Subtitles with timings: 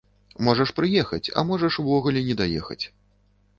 [0.45, 2.81] Можаш прыехаць, а можаш увогуле не даехаць.